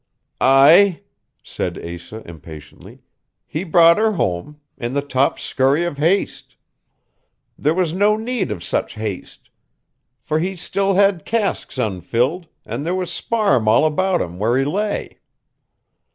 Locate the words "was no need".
7.75-8.49